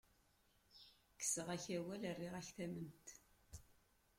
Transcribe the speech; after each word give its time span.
Kkseɣ-ak 1.17 1.65
awal, 1.77 2.03
rriɣ-ak 2.17 2.47
tamment. 2.55 3.07